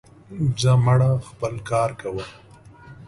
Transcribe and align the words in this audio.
زه 0.61 0.71
مړه, 0.85 1.11
خپل 1.29 1.53
کار 1.69 1.89
کوه. 2.01 2.25